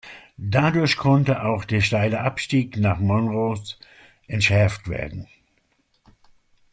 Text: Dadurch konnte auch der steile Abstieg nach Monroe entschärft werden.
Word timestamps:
Dadurch 0.39 0.97
konnte 0.97 1.43
auch 1.45 1.63
der 1.63 1.81
steile 1.81 2.21
Abstieg 2.21 2.75
nach 2.75 2.97
Monroe 2.97 3.59
entschärft 4.25 4.87
werden. 4.87 5.27